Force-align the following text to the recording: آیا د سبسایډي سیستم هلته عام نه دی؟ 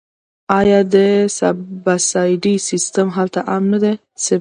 آیا 0.59 0.79
د 0.93 0.95
سبسایډي 1.39 2.55
سیستم 2.69 3.07
هلته 3.17 3.39
عام 3.49 3.63
نه 3.73 3.77
دی؟ 3.83 3.93